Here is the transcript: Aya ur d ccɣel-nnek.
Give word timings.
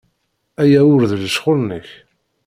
Aya 0.61 0.81
ur 0.93 1.01
d 1.09 1.13
ccɣel-nnek. 1.33 1.87